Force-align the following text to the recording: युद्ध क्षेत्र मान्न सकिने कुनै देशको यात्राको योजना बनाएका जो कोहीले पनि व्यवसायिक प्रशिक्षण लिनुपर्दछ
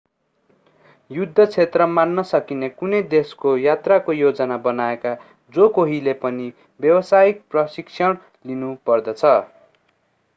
युद्ध 1.11 1.43
क्षेत्र 1.45 1.85
मान्न 1.89 2.21
सकिने 2.29 2.69
कुनै 2.79 3.01
देशको 3.11 3.53
यात्राको 3.63 4.15
योजना 4.15 4.57
बनाएका 4.63 5.11
जो 5.53 5.67
कोहीले 5.75 6.15
पनि 6.23 6.49
व्यवसायिक 6.79 7.43
प्रशिक्षण 7.51 8.17
लिनुपर्दछ 8.45 9.23